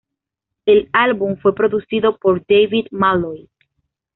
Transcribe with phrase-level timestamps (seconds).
[0.65, 3.47] El álbum fue producido por David Malloy.